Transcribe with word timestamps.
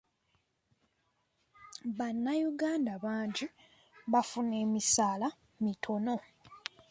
Bannayuganda 1.97 2.93
bangi 3.03 3.45
bafuna 4.11 4.55
emisaala 4.65 5.27
mitono. 5.65 6.15